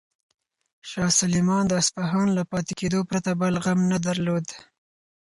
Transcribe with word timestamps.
شاه 0.89 1.11
سلیمان 1.21 1.63
د 1.67 1.73
اصفهان 1.81 2.27
له 2.37 2.43
پاتې 2.51 2.73
کېدو 2.79 2.99
پرته 3.09 3.31
بل 3.41 3.53
غم 3.63 3.79
نه 3.91 3.97
درلود. 4.07 4.45